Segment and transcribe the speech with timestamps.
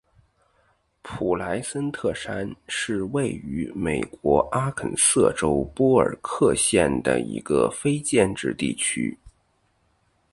[1.03, 9.15] 普莱森特山是位于美国阿肯色州波尔克县的一个非建制地区。